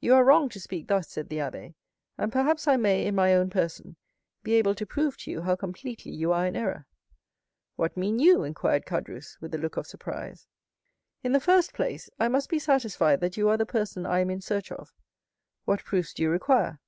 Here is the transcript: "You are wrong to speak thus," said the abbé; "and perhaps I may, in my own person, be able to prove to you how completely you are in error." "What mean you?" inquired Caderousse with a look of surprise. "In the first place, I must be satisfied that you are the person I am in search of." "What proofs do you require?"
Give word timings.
"You 0.00 0.14
are 0.14 0.24
wrong 0.24 0.48
to 0.48 0.58
speak 0.58 0.88
thus," 0.88 1.10
said 1.10 1.28
the 1.28 1.36
abbé; 1.36 1.74
"and 2.16 2.32
perhaps 2.32 2.66
I 2.66 2.78
may, 2.78 3.04
in 3.04 3.14
my 3.14 3.34
own 3.34 3.50
person, 3.50 3.96
be 4.42 4.54
able 4.54 4.74
to 4.74 4.86
prove 4.86 5.18
to 5.18 5.30
you 5.30 5.42
how 5.42 5.54
completely 5.54 6.12
you 6.12 6.32
are 6.32 6.46
in 6.46 6.56
error." 6.56 6.86
"What 7.76 7.94
mean 7.94 8.18
you?" 8.20 8.42
inquired 8.42 8.86
Caderousse 8.86 9.38
with 9.42 9.54
a 9.54 9.58
look 9.58 9.76
of 9.76 9.86
surprise. 9.86 10.46
"In 11.22 11.32
the 11.32 11.40
first 11.40 11.74
place, 11.74 12.08
I 12.18 12.26
must 12.26 12.48
be 12.48 12.58
satisfied 12.58 13.20
that 13.20 13.36
you 13.36 13.50
are 13.50 13.58
the 13.58 13.66
person 13.66 14.06
I 14.06 14.20
am 14.20 14.30
in 14.30 14.40
search 14.40 14.72
of." 14.72 14.94
"What 15.66 15.84
proofs 15.84 16.14
do 16.14 16.22
you 16.22 16.30
require?" 16.30 16.80